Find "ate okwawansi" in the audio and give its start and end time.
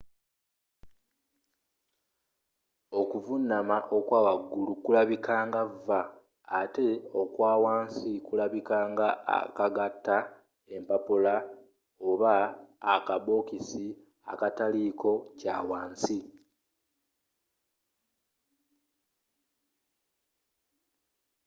6.61-8.11